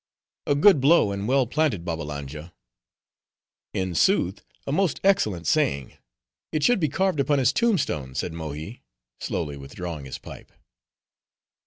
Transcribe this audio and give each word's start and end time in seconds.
"A 0.47 0.55
good 0.55 0.81
blow 0.81 1.11
and 1.11 1.27
well 1.27 1.45
planted, 1.45 1.85
Babbalanja." 1.85 2.55
"In 3.75 3.93
sooth, 3.93 4.43
a 4.65 4.71
most 4.71 4.99
excellent 5.03 5.45
saying; 5.45 5.93
it 6.51 6.63
should 6.63 6.79
be 6.79 6.89
carved 6.89 7.19
upon 7.19 7.37
his 7.37 7.53
tombstone," 7.53 8.15
said 8.15 8.33
Mohi, 8.33 8.81
slowly 9.19 9.57
withdrawing 9.57 10.05
his 10.05 10.17
pipe. 10.17 10.51